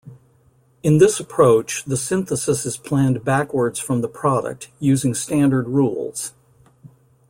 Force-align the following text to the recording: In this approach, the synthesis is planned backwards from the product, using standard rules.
In 0.81 0.97
this 0.97 1.19
approach, 1.19 1.83
the 1.85 1.95
synthesis 1.95 2.65
is 2.65 2.75
planned 2.75 3.23
backwards 3.23 3.77
from 3.77 4.01
the 4.01 4.07
product, 4.07 4.69
using 4.79 5.13
standard 5.13 5.67
rules. 5.69 6.33